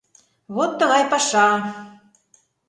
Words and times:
Вот 0.55 0.71
тыгай 0.79 1.03
паша! 1.11 1.47